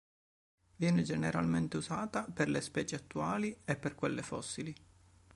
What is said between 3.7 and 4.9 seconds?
per quelle fossili.